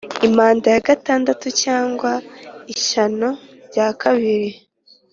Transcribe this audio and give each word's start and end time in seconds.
Impanda 0.27 0.67
ya 0.75 0.81
gatandatu 0.89 1.47
cyangwa 1.61 2.11
ishyano 2.73 3.29
rya 3.67 3.87
kabiri 4.01 4.49